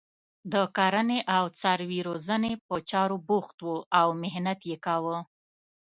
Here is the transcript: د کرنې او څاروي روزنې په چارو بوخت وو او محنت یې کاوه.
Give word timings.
د 0.53 0.53
کرنې 0.77 1.19
او 1.35 1.43
څاروي 1.59 1.99
روزنې 2.07 2.53
په 2.67 2.75
چارو 2.89 3.17
بوخت 3.27 3.57
وو 3.61 3.77
او 3.99 4.07
محنت 4.21 4.59
یې 4.69 4.77
کاوه. 4.85 5.17